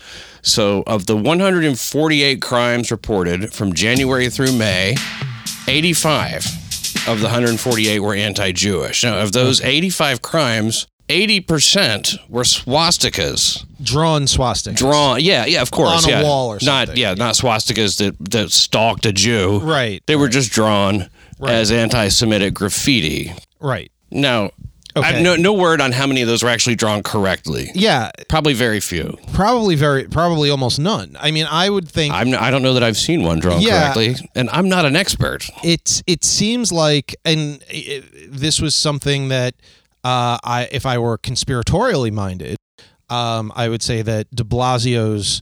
[0.43, 4.95] So, of the 148 crimes reported from January through May,
[5.67, 6.45] 85
[7.07, 9.03] of the 148 were anti Jewish.
[9.03, 14.75] Now, of those 85 crimes, 80% were swastikas Drawn swastikas.
[14.75, 15.19] drawn.
[15.21, 16.03] Yeah, yeah, of course.
[16.05, 16.23] On a yeah.
[16.23, 16.93] wall or something.
[16.95, 19.59] Not, yeah, not swastikas that, that stalked a Jew.
[19.59, 21.51] Right, They were just drawn Right.
[21.53, 23.31] as anti Semitic graffiti.
[23.59, 23.91] Right.
[24.09, 24.49] Now,
[24.95, 27.69] I have no, no word on how many of those were actually drawn correctly.
[27.75, 29.15] Yeah, Probably very few.
[29.33, 31.15] probably very, probably almost none.
[31.19, 33.93] I mean, I would think I'm I don't know that I've seen one drawn Yeah.
[33.93, 35.47] correctly, and I'm not an expert.
[35.63, 39.53] it's it seems like and it, this was something that
[40.03, 42.57] uh, I if I were conspiratorially minded,
[43.09, 45.41] um, I would say that De Blasio's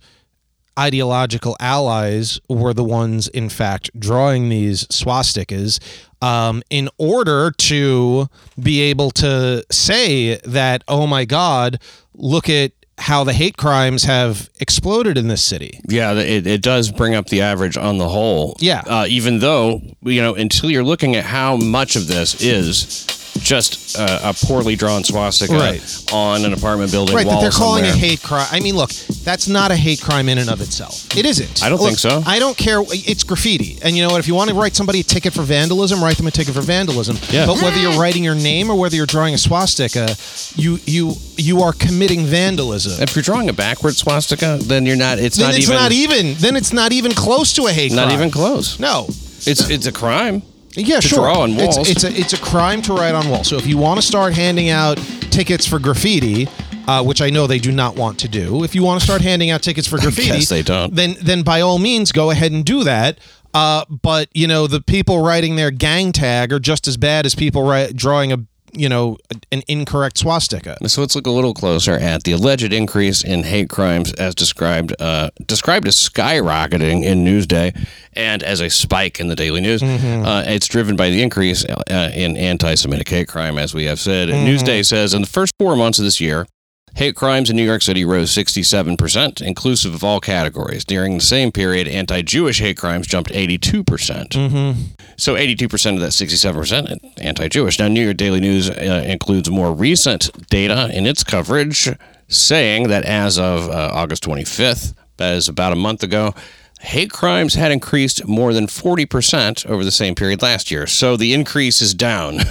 [0.77, 5.79] ideological allies were the ones, in fact, drawing these swastikas
[6.21, 8.27] um, in order to
[8.61, 11.79] be able to say that, oh my God,
[12.13, 15.79] look at how the hate crimes have exploded in this city.
[15.87, 18.55] Yeah, it, it does bring up the average on the whole.
[18.59, 18.83] Yeah.
[18.85, 23.05] Uh, even though, you know, until you're looking at how much of this is
[23.39, 25.81] just uh, a poorly drawn swastika Right.
[26.13, 28.03] on an apartment building Right, wall that they're calling somewhere.
[28.05, 28.47] a hate crime.
[28.51, 28.91] I mean, look,
[29.23, 31.05] that's not a hate crime in and of itself.
[31.15, 31.63] It isn't.
[31.63, 32.23] I don't Look, think so.
[32.25, 32.81] I don't care.
[32.89, 34.19] It's graffiti, and you know what?
[34.19, 36.61] If you want to write somebody a ticket for vandalism, write them a ticket for
[36.61, 37.17] vandalism.
[37.29, 37.45] Yeah.
[37.45, 40.15] But whether you're writing your name or whether you're drawing a swastika,
[40.55, 43.01] you you you are committing vandalism.
[43.03, 45.19] If you're drawing a backward swastika, then you're not.
[45.19, 45.75] It's then not it's even.
[45.75, 46.33] not even.
[46.35, 47.95] Then it's not even close to a hate crime.
[47.97, 48.19] not crime.
[48.19, 48.79] even close.
[48.79, 49.05] No.
[49.47, 50.41] It's it's a crime.
[50.75, 51.19] Yeah, to sure.
[51.19, 51.89] draw on It's- walls.
[51.89, 53.47] It's, a it's a crime to write on walls.
[53.47, 54.97] So if you want to start handing out
[55.31, 56.47] tickets for graffiti,
[56.87, 59.21] uh, which I know they do not want to do, if you want to start
[59.21, 60.93] handing out tickets for graffiti, guess they don't.
[60.95, 63.19] Then then by all means go ahead and do that.
[63.53, 67.33] Uh, but you know the people writing their gang tag are just as bad as
[67.35, 68.37] people write, drawing a
[68.75, 69.17] you know
[69.51, 70.77] an incorrect swastika.
[70.87, 74.93] So let's look a little closer at the alleged increase in hate crimes, as described
[74.99, 77.75] uh, described as skyrocketing in Newsday
[78.13, 79.81] and as a spike in the Daily News.
[80.25, 84.29] Uh, it's driven by the increase uh, in anti-Semitic hate crime, as we have said.
[84.29, 86.45] Newsday says in the first four months of this year.
[86.95, 90.85] Hate crimes in New York City rose 67%, inclusive of all categories.
[90.85, 93.83] During the same period, anti Jewish hate crimes jumped 82%.
[93.83, 94.81] Mm-hmm.
[95.17, 97.79] So 82% of that 67% anti-Jewish.
[97.79, 101.89] Now, New York Daily News uh, includes more recent data in its coverage,
[102.27, 106.33] saying that as of uh, August 25th, that is about a month ago,
[106.79, 110.85] hate crimes had increased more than 40% over the same period last year.
[110.87, 112.39] So the increase is down.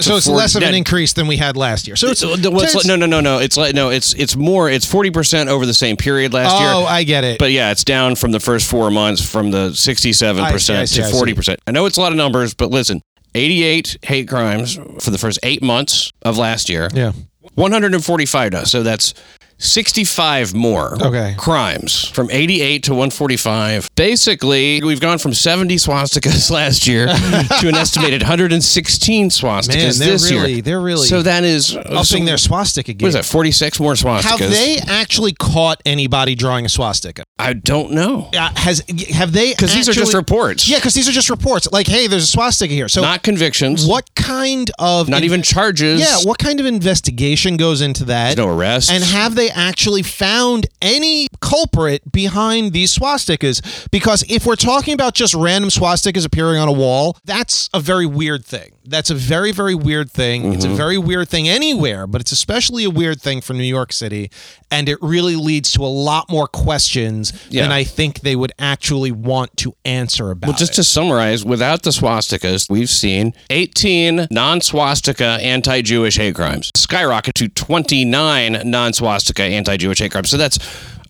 [0.00, 1.96] So it's less of an increase than we had last year.
[1.96, 3.38] So it's, well, it's no, no, no, no.
[3.38, 3.90] It's like no.
[3.90, 4.68] It's it's more.
[4.68, 6.68] It's forty percent over the same period last year.
[6.70, 7.38] Oh, I get it.
[7.38, 10.84] But yeah, it's down from the first four months from the 67% I see, I
[10.84, 11.56] see, to 40%.
[11.66, 13.02] I know it's a lot of numbers, but listen
[13.34, 16.88] 88 hate crimes for the first eight months of last year.
[16.94, 17.12] yeah.
[17.54, 18.64] 145 now.
[18.64, 19.14] So that's
[19.58, 21.34] 65 more Okay.
[21.38, 23.88] crimes from 88 to 145.
[23.94, 27.06] Basically, we've gone from 70 swastikas last year
[27.60, 30.62] to an estimated 116 swastikas Man, they're this really- year.
[30.62, 33.04] they're really So that is Upping their swastika game.
[33.06, 33.24] What is that?
[33.24, 34.22] 46 more swastikas.
[34.22, 37.24] Have they actually caught anybody drawing a swastika?
[37.38, 38.30] I don't know.
[38.36, 38.82] Uh, has
[39.14, 39.50] have they?
[39.52, 40.68] Because these are just reports.
[40.68, 41.68] Yeah, because these are just reports.
[41.72, 42.88] Like, hey, there's a swastika here.
[42.88, 43.86] So, Not convictions.
[43.86, 46.00] what kind of Not even charges.
[46.00, 48.36] Yeah, what kind of investigation goes into that?
[48.36, 48.90] no arrests.
[48.90, 53.90] And have they actually found any culprit behind these swastikas?
[53.90, 58.06] Because if we're talking about just random swastikas appearing on a wall, that's a very
[58.06, 58.75] weird thing.
[58.88, 60.52] That's a very, very weird thing.
[60.52, 60.76] It's a Mm-hmm.
[60.76, 64.30] very weird thing anywhere, but it's especially a weird thing for New York City.
[64.70, 67.62] And it really leads to a lot more questions Yeah.
[67.62, 70.48] than I think they would actually want to answer about.
[70.48, 70.76] Well, just it.
[70.76, 77.34] to summarize, without the swastikas, we've seen 18 non swastika anti Jewish hate crimes skyrocket
[77.36, 80.30] to 29 non swastika anti Jewish hate crimes.
[80.30, 80.58] So that's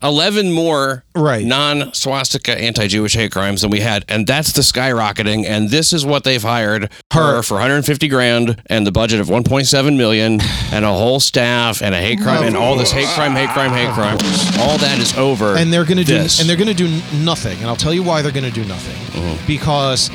[0.03, 1.45] 11 more Right.
[1.45, 4.05] non swastika anti Jewish hate crimes than we had.
[4.07, 5.45] And that's the skyrocketing.
[5.45, 7.43] And this is what they've hired her, Her.
[7.43, 10.39] for 150 grand and the budget of 1.7 million
[10.71, 13.71] and a whole staff and a hate crime and all this hate crime, hate crime,
[13.71, 14.17] hate crime.
[14.59, 15.55] All that is over.
[15.55, 16.39] and they're going to do this.
[16.39, 16.89] and they're going to do
[17.23, 19.47] nothing and i'll tell you why they're going to do nothing Mm-hmm.
[19.47, 20.09] because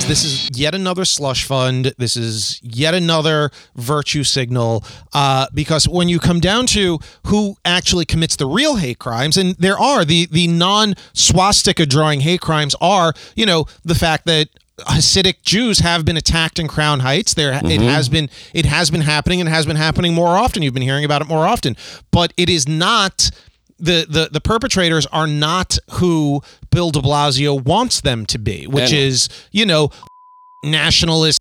[0.00, 6.08] this is yet another slush fund this is yet another virtue signal uh, because when
[6.08, 10.26] you come down to who actually commits the real hate crimes and there are the
[10.32, 16.04] the non swastika drawing hate crimes are you know the fact that Hasidic Jews have
[16.04, 17.34] been attacked in Crown Heights.
[17.34, 20.62] There, it has been it has been happening and has been happening more often.
[20.62, 21.76] You've been hearing about it more often,
[22.10, 23.30] but it is not
[23.82, 26.40] the the the perpetrators are not who
[26.70, 29.90] Bill De Blasio wants them to be, which And- is you know
[30.62, 31.38] nationalist.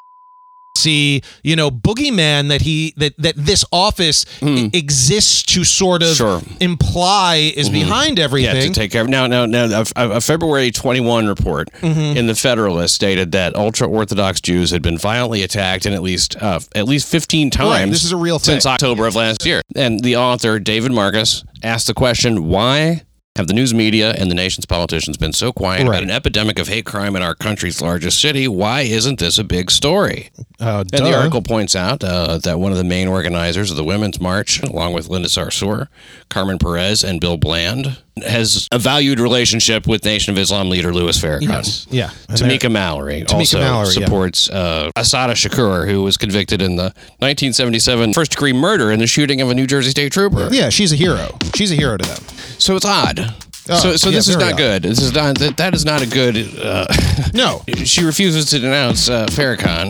[0.78, 6.16] See, you know, boogeyman that he that that this office i- exists to sort of
[6.16, 6.42] Sure.
[6.60, 8.74] imply is behind Yeah, everything.
[8.74, 9.28] to take care of now.
[9.28, 12.18] Now, now, a, a February 21 report Mm-hmm.
[12.18, 16.36] in the Federalist stated that ultra Orthodox Jews had been violently attacked in at least
[16.42, 17.92] uh, at least 15 times.
[17.92, 18.66] this is a real since.
[18.66, 19.62] October of last year.
[19.76, 23.04] And the author David Marcus asked the question: Why
[23.38, 25.89] have the news media and the nation's politicians been so quiet Right.
[25.89, 28.48] about an epidemic of hate crime in our country's largest city?
[28.48, 30.30] Why isn't this a big story?
[30.60, 33.86] Uh, And the article points out uh, that one of the main organizers of the
[33.86, 35.88] Women's March, along with Linda Sarsour,
[36.30, 41.17] Carmen Perez, and Bill Bland, has a valued relationship with Nation of Islam leader Louis
[41.17, 41.41] Farrakhan.
[41.43, 41.88] Yes.
[41.89, 42.12] Yeah.
[42.30, 44.06] And Tamika Mallory also Mallory, yeah.
[44.06, 49.08] supports uh, Assata Shakur, who was convicted in the 1977 first degree murder in the
[49.08, 50.50] shooting of a New Jersey state trooper.
[50.52, 51.38] Yeah, she's a hero.
[51.56, 52.24] She's a hero to them.
[52.60, 53.19] So it's odd.
[53.69, 54.58] Oh, so so yeah, this is not odd.
[54.58, 54.82] good.
[54.84, 56.36] This is not that, that is not a good.
[56.60, 56.88] Uh,
[57.34, 57.62] No.
[57.86, 59.89] she refuses to denounce uh, Farrakhan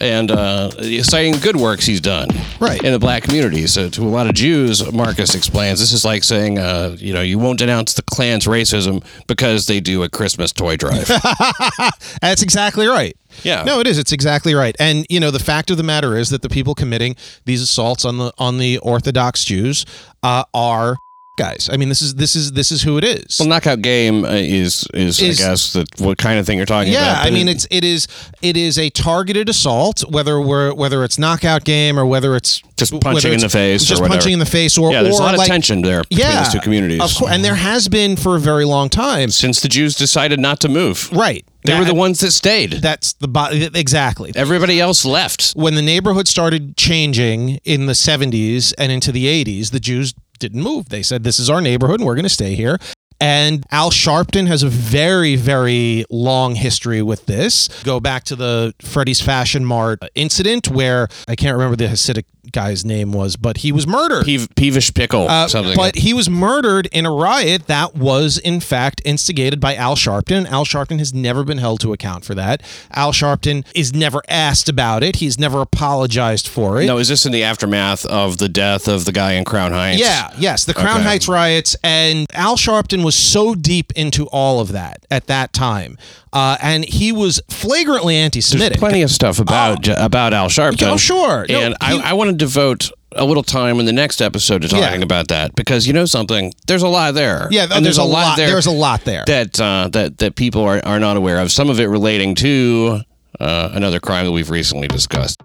[0.00, 0.70] and uh,
[1.02, 2.28] citing good works he's done
[2.60, 2.82] Right.
[2.82, 3.66] in the black community.
[3.66, 7.22] So to a lot of Jews, Marcus explains this is like saying, uh, you know,
[7.22, 11.06] you won't denounce the Klan's racism because they do a Christmas toy drive.
[12.20, 13.16] That's exactly right.
[13.42, 13.64] Yeah.
[13.64, 13.98] No, it is.
[13.98, 14.76] It's exactly right.
[14.78, 18.04] And you know, the fact of the matter is that the people committing these assaults
[18.04, 19.84] on the on the Orthodox Jews
[20.22, 20.96] uh, are
[21.36, 21.68] guys.
[21.72, 23.38] I mean, this is this is this is who it is.
[23.38, 26.66] well, knockout game uh, is, is Is- I guess that what kind of thing you're
[26.66, 27.22] talking yeah, about.
[27.24, 28.06] Yeah, I mean it's it is
[28.42, 32.98] it is a targeted assault, whether we're whether it's knockout game or whether it's Just
[33.00, 35.24] punching in the face or just punching in the face, or yeah, there's or a
[35.26, 37.00] lot like, of tension there between Yeah, those two communities.
[37.00, 39.30] of course, and there has been for a very long time.
[39.30, 41.10] since the Jews decided not to move.
[41.12, 42.72] Right, They were the ones that stayed.
[42.74, 44.32] That's the bo- exactly.
[44.34, 45.52] Everybody else left.
[45.54, 50.62] when the neighborhood started changing in the 70s and into the 80s, the Jews didn't
[50.62, 50.88] move.
[50.88, 52.78] They said, This is our neighborhood and we're going to stay here.
[53.20, 57.68] And Al Sharpton has a very, very long history with this.
[57.84, 62.84] Go back to the Freddy's Fashion Mart incident where I can't remember the Hasidic guy's
[62.84, 64.24] name was, but he was murdered.
[64.26, 65.76] Peev- peevish pickle, Uh, something.
[65.76, 70.46] but he was murdered in a riot that was, in fact, instigated by Al Sharpton.
[70.50, 72.62] Al Sharpton has never been held to account for that.
[72.92, 75.16] Al Sharpton is never asked about it.
[75.16, 76.86] He's never apologized for it.
[76.86, 80.00] no, is this in the aftermath of the death of the guy in Crown Heights?
[80.00, 81.08] Yeah, yes, the Crown Okay.
[81.08, 85.96] Heights riots, and Al Sharpton was so deep into all of that at that time,
[86.34, 88.78] uh, and he was flagrantly anti-Semitic.
[88.78, 90.88] plenty of stuff about about Al Sharpton.
[90.92, 91.46] Oh, sure.
[91.48, 94.62] No, and he- I, I want to devote a little time in the next episode
[94.62, 95.04] to talking Yeah.
[95.04, 96.52] about that because you know something.
[96.66, 97.46] There's a lot there.
[97.52, 98.36] yeah, And there's, a lot.
[98.36, 99.22] there There's a lot there.
[99.28, 101.52] that uh, that that people are, are not aware of.
[101.52, 103.00] Some of it relating to
[103.38, 105.40] uh, another crime that we've recently discussed.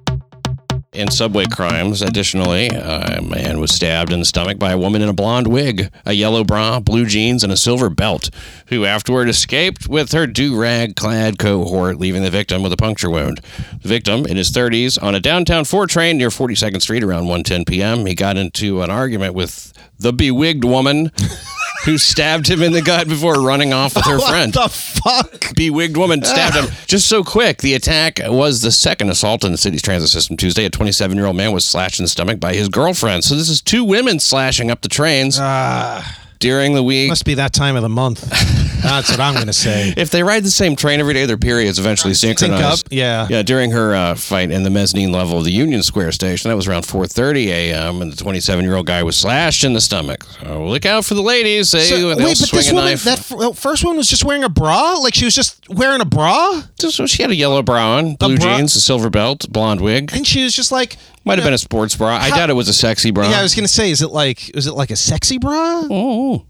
[0.92, 5.10] In subway crimes, additionally, a man was stabbed in the stomach by a woman in
[5.10, 8.32] a blonde wig, a yellow bra, blue jeans, and a silver belt,
[8.70, 13.12] who afterward escaped with her do rag clad cohort, leaving the victim with a puncture
[13.12, 13.40] wound.
[13.84, 17.68] The victim, in his 30s, on a downtown 4 train near 42nd Street around 1:10
[17.68, 21.12] p.m., he got into an argument with the bewigged woman
[21.86, 24.56] who stabbed him in the gut before running off with her friend.
[24.56, 25.32] what the fuck?
[25.56, 27.60] bewigged woman stabbed him just so quick.
[27.60, 30.66] The attack was the second assault in the city's transit system Tuesday.
[30.66, 33.24] A 27 year old man was slashed in the stomach by his girlfriend.
[33.24, 36.19] So this is two women slashing up the trains ah.
[36.40, 37.10] During the week.
[37.10, 38.28] Must be that time of the month.
[38.82, 39.94] That's what I'm going to say.
[39.98, 42.82] if they ride the same train every day, their periods eventually Sync synchronize.
[42.82, 43.28] up, yeah.
[43.30, 46.56] Yeah, during her uh, fight in the mezzanine level of the Union Square station, that
[46.56, 48.02] was around 4:30 a.m.
[48.02, 50.24] and the 27-year-old guy was slashed in the stomach.
[50.24, 51.72] So look out for the ladies.
[51.72, 53.04] They, So- they'll wait, but swing this a woman, knife.
[53.04, 54.94] that f- first one was just wearing a bra?
[54.94, 56.64] Like she was just wearing a bra?
[56.80, 60.12] So she had a yellow bra on, blue bra- jeans, a silver belt, blonde wig.
[60.16, 60.96] And she was just like,
[61.30, 62.16] Might have been a sports bra.
[62.16, 63.30] I How- doubt it was a sexy bra.
[63.30, 65.84] yeah, I was going to say, is it like, is it like a sexy bra?
[65.90, 66.46] oh.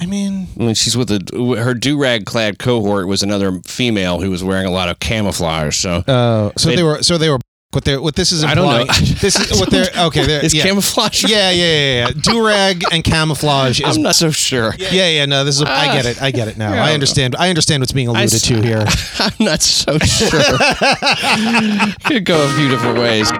[0.00, 1.20] I mean, I mean, she's with a
[1.62, 5.76] her do rag clad cohort was another female who was wearing a lot of camouflage.
[5.76, 7.38] So uh, so they were, so they were
[7.72, 8.86] What they're what this is I don't implying.
[8.88, 8.92] know.
[9.20, 10.26] This is what they're okay.
[10.26, 10.64] They're, It's yeah.
[10.64, 11.22] camouflage.
[11.24, 12.10] Yeah, yeah, yeah, yeah.
[12.20, 14.74] Do rag and camouflage is I'm not so sure.
[14.78, 15.62] Yeah, yeah, no, this is.
[15.62, 16.20] I get it.
[16.20, 16.72] I get it now.
[16.72, 17.36] I understand.
[17.36, 18.84] I understand what's being alluded to here.
[19.20, 20.28] I'm not so sure.
[22.04, 23.30] Could go a few different ways.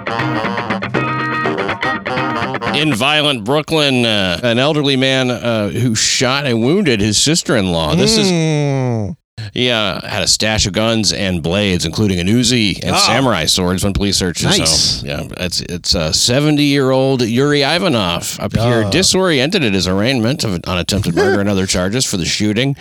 [2.76, 7.94] In violent Brooklyn, uh, an elderly man uh, who shot and wounded his sister-in-law.
[7.96, 9.16] This is Mm.
[9.52, 13.82] he uh, had a stash of guns and blades, including an Uzi and samurai swords.
[13.84, 15.00] When police searched his Nice.
[15.00, 20.60] home, yeah, it's it's a 70-year-old Yuri Ivanov up here, disoriented at his arraignment of,
[20.66, 22.76] on attempted murder and other charges for the shooting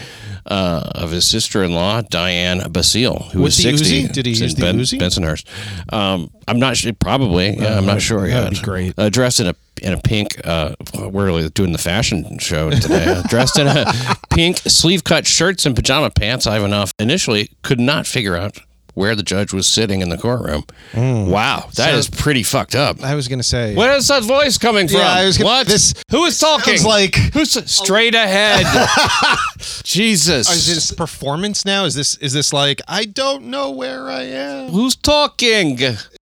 [0.45, 4.03] uh, of his sister-in-law Diane Basile, who With was the 60.
[4.07, 4.11] Uzi?
[4.13, 4.99] Did he in use the Ben- Uzi?
[4.99, 5.45] Bensonhurst.
[5.93, 6.93] Um, I'm not sure.
[6.93, 7.57] Probably.
[7.57, 8.61] Yeah, I'm not sure yet.
[8.61, 8.93] great.
[8.97, 10.39] Uh, dressed in a in a pink.
[10.45, 13.05] Uh, we're really doing the fashion show today.
[13.05, 13.85] Uh, dressed in a
[14.29, 16.45] pink sleeve cut shirts and pajama pants.
[16.45, 18.57] Ivanov initially could not figure out
[18.95, 20.63] where the judge was sitting in the courtroom.
[20.93, 23.01] Wow, that is Sounds- pretty fucked up.
[23.03, 23.73] I was gonna say.
[23.73, 24.99] Where is that voice coming from?
[24.99, 25.65] Yeah, I was gonna- what?
[25.67, 26.83] this Who is talking?
[26.83, 28.65] like- who's straight ahead?
[29.83, 30.49] Jesus.
[30.49, 31.85] Is this performance now?
[31.85, 34.69] Is this is this like I don't know where I am?
[34.69, 35.79] Who's talking?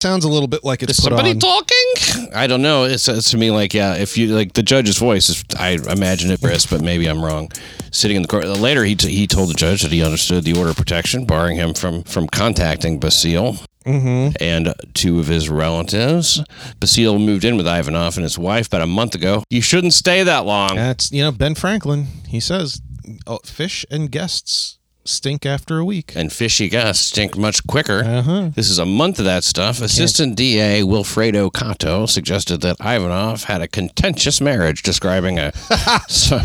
[0.02, 1.40] Sounds a little bit like it's Is somebody on.
[1.40, 1.93] talking?
[2.36, 2.84] I don't know.
[2.84, 3.96] It's, it's to me like yeah.
[3.96, 7.52] If you like the judge's voice, is, I imagine it Chris, but maybe I'm wrong.
[7.92, 10.58] Sitting in the court later, he t- he told the judge that he understood the
[10.58, 13.58] order of protection, barring him from from contacting Basile.
[13.86, 14.42] Mm-hmm.
[14.42, 16.42] And two of his relatives.
[16.80, 19.44] Basile moved in with Ivanov and his wife about a month ago.
[19.50, 20.76] You shouldn't stay that long.
[20.76, 22.08] That's you know Ben Franklin.
[22.28, 22.82] He says,
[23.28, 28.04] oh, "Fish and guests stink after a week." and fishy guests stink much quicker.
[28.04, 28.50] Uh-huh.
[28.56, 29.82] This is a month of that stuff.
[29.82, 35.52] Assistant DA Wilfredo Cato suggested that Ivanov had a contentious marriage, describing a.
[36.08, 36.40] so,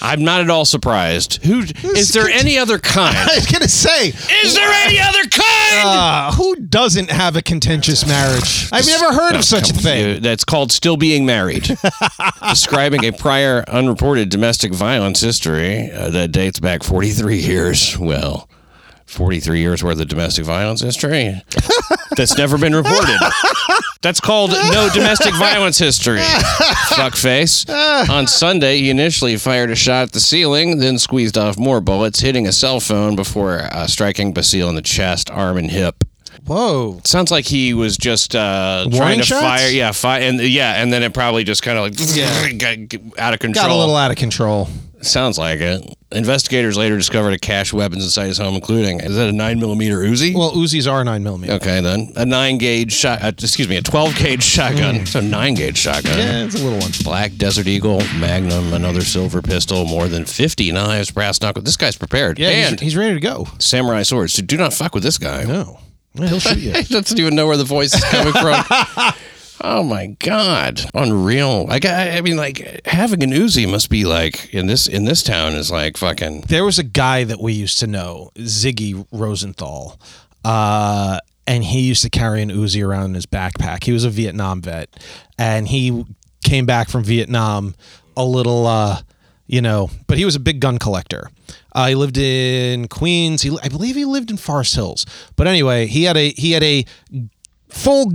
[0.00, 1.44] I'm not at all surprised.
[1.44, 3.16] Who is there any other kind?
[3.18, 5.42] I was gonna say, Is there any other kind?
[5.84, 8.68] uh, who doesn't have a contentious marriage?
[8.72, 10.22] I've never heard of such a thing.
[10.22, 11.64] That's called still being married.
[12.48, 17.91] Describing a prior unreported domestic violence history uh, that dates back 43 years.
[17.98, 18.48] Well,
[19.06, 21.42] 43 years worth of domestic violence history
[22.16, 23.18] that's never been reported.
[24.00, 26.18] That's called no domestic violence history.
[26.18, 27.68] Fuckface.
[28.08, 32.20] On Sunday, he initially fired a shot at the ceiling, then squeezed off more bullets,
[32.20, 36.04] hitting a cell phone before uh, striking Basile in the chest, arm, and hip.
[36.46, 37.00] Whoa.
[37.04, 39.42] Sounds like he was just uh, trying to shots?
[39.42, 39.68] fire.
[39.68, 42.52] Yeah, fire, and yeah, and then it probably just kind of like Yeah.
[42.88, 43.66] got out of control.
[43.66, 44.68] Got a little out of control.
[45.02, 45.96] Sounds like it.
[46.12, 49.58] Investigators later discovered a cache of weapons inside his home, including is that a nine
[49.58, 50.34] millimeter Uzi?
[50.34, 51.54] Well, Uzis are nine millimeter.
[51.54, 53.22] okay, then a nine gauge shot.
[53.22, 55.06] Uh, excuse me, a twelve gauge shotgun.
[55.06, 56.18] So nine gauge shotgun.
[56.18, 56.90] Yeah, it's a little one.
[57.02, 61.62] Black Desert Eagle, Magnum, another silver pistol, more than 50 knives, brass knuckle.
[61.62, 62.38] This guy's prepared.
[62.38, 63.46] Yeah, and he's, he's ready to go.
[63.58, 64.34] samurai swords.
[64.34, 65.44] So do not fuck with this guy.
[65.44, 65.78] No,
[66.14, 66.72] Yeah, he'll shoot you.
[66.82, 68.62] He doesn't even know where the voice is coming from.
[69.62, 71.66] oh my god, unreal!
[71.66, 75.22] Like I, I mean, like having an Uzi must be like in this in this
[75.22, 76.42] town is like fucking.
[76.42, 79.98] there was a guy that we used to know, Ziggy Rosenthal,
[80.44, 83.84] uh, and he used to carry an Uzi around in his backpack.
[83.84, 84.90] He was a Vietnam vet,
[85.38, 86.04] and he
[86.44, 87.74] came back from Vietnam
[88.16, 89.00] a little, uh,
[89.46, 91.30] you know, but he was a big gun collector.
[91.72, 93.42] Uh, he lived in Queens.
[93.42, 95.06] He, I believe he lived in Forest Hills.
[95.36, 96.84] But anyway, he had a he had a
[97.68, 98.12] full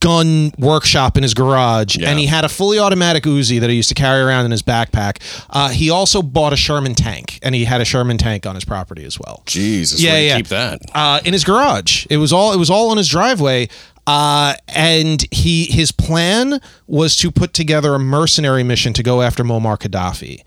[0.00, 2.10] gun workshop in his garage Yeah.
[2.10, 4.62] and he had a fully automatic Uzi that he used to carry around in his
[4.62, 5.18] backpack.
[5.50, 8.64] Uh, he also bought a Sherman tank and he had a Sherman tank on his
[8.64, 9.42] property as well.
[9.46, 10.36] Jesus, Yeah, where do you yeah.
[10.36, 10.80] keep that.
[10.94, 12.06] Uh, in his garage.
[12.10, 13.68] It was all it was all on his driveway.
[14.06, 19.42] Uh, and he his plan was to put together a mercenary mission to go after
[19.42, 20.42] Muammar Gaddafi.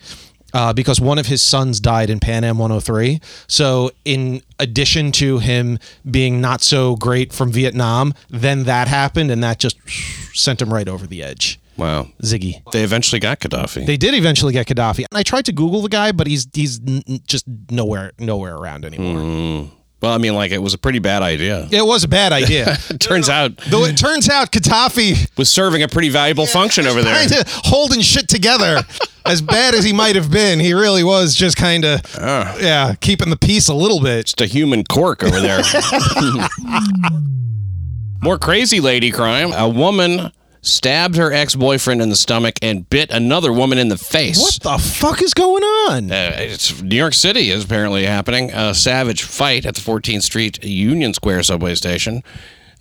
[0.58, 3.22] Uh, because one of his sons died in Pan Am 103.
[3.48, 5.78] So, in addition to him
[6.10, 9.78] being not so great from Vietnam, then that happened and that just
[10.34, 11.60] sent him right over the edge.
[11.78, 12.64] Wow, Ziggy.
[12.72, 13.86] they eventually got Gaddafi.
[13.86, 15.06] They did eventually get Gaddafi.
[15.12, 18.84] And I tried to Google the guy, but he's he's n- just nowhere nowhere around
[18.84, 19.70] anymore.
[20.02, 21.68] Well, I mean, like it was a pretty bad idea.
[21.72, 22.78] It was a bad idea.
[22.90, 27.02] It turns out Though it turns out Gaddafi was serving a pretty valuable function over
[27.02, 27.16] there.
[27.16, 28.82] kind of holding shit together.
[29.26, 32.56] as bad as he might have been, he really was just kind of, ah.
[32.60, 34.26] yeah, keeping the peace a little bit.
[34.28, 35.62] Just a human cork over there.
[38.22, 39.52] More crazy lady crime.
[39.54, 40.32] A woman
[40.68, 44.40] stabbed her ex-boyfriend in the stomach and bit another woman in the face.
[44.40, 46.12] What the fuck is going on?
[46.12, 48.52] Uh, it's New York City is apparently happening.
[48.52, 52.24] A savage fight at the 14th Street Union Square subway station,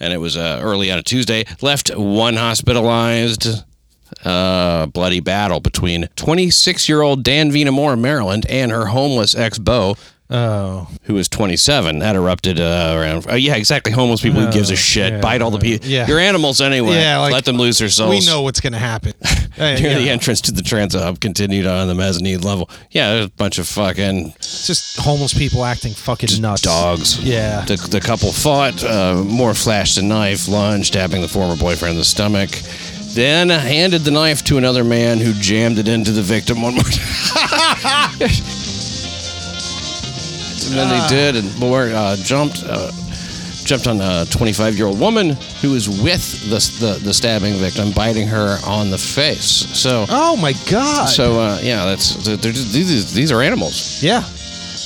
[0.00, 1.44] and it was uh, early on a Tuesday.
[1.62, 3.64] Left one hospitalized.
[4.24, 9.96] Uh, bloody battle between 26-year-old Dan Vina Moore, Maryland, and her homeless ex-beau,
[10.28, 12.00] Oh, who was 27.
[12.00, 13.26] That erupted uh, around.
[13.28, 13.92] Oh, yeah, exactly.
[13.92, 14.40] Homeless people.
[14.40, 15.12] who gives a shit?
[15.12, 15.86] yeah, Bite all the people.
[15.88, 16.06] yeah.
[16.08, 16.94] You're animals anyway.
[16.96, 18.10] Yeah, like, Let them lose their souls.
[18.10, 19.12] we know what's gonna happen.
[19.56, 19.98] Hey, Near yeah.
[20.00, 22.68] the entrance to the transit hub continued on the mezzanine level.
[22.90, 26.60] Yeah, there's a bunch of fucking It's just homeless people acting fucking nuts.
[26.60, 27.18] dogs.
[27.24, 27.62] Yeah.
[27.64, 28.84] The, the couple fought.
[28.84, 32.50] Uh, Moore flashed a knife, lunged, stabbing the former boyfriend in the stomach.
[33.14, 36.82] Then handed the knife to another man who jammed it into the victim one more
[36.84, 38.18] time.
[40.64, 42.64] And then they did, and Moore uh, jumped.
[42.66, 42.90] Uh,
[43.66, 45.30] Jumped on a 25 year old woman
[45.60, 49.66] who was with the, the, the stabbing victim, biting her on the face.
[49.76, 51.06] So, Oh my god.
[51.06, 54.00] so uh, yeah, that's they're, just- these, these are animals.
[54.04, 54.20] yeah.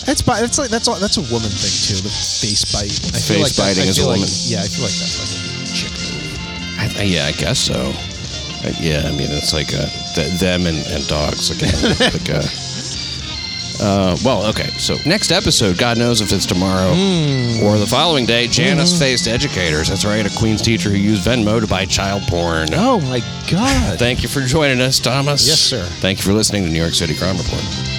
[0.06, 2.00] That's that's like that's a, that's a woman thing too.
[2.00, 2.88] The face bite.
[3.14, 4.28] I feel Face like that- biting I is a like- woman.
[4.48, 6.40] Yeah, I feel like that's like a chick move.
[6.80, 7.76] I, I- yeah, I guess so.
[8.64, 11.76] Uh, yeah, I mean it's like uh, th- them and, and dogs again.
[12.00, 12.48] like, uh,
[13.80, 14.68] uh, well, okay.
[14.78, 16.90] So next episode, God knows if it's tomorrow
[17.64, 18.46] or the following day.
[18.46, 19.88] Janus faced educators.
[19.88, 22.68] That's right, a Queens teacher who used Venmo to buy child porn.
[22.72, 23.20] Oh my
[23.50, 23.98] god.
[23.98, 25.46] Thank you for joining us, Thomas.
[25.46, 25.84] Yes, sir.
[26.00, 27.89] Thank you for listening to New York City Crime Report.